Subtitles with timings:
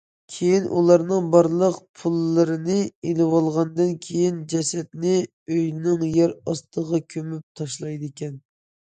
[0.33, 2.77] كېيىن ئۇلارنىڭ بارلىق پۇللىرىنى
[3.09, 5.11] ئېلىۋالغاندىن كېيىن جەسەتنى
[5.57, 8.33] ئۆينىڭ يەر ئاستىغا كۆمۈپ تاشلايدىكەن.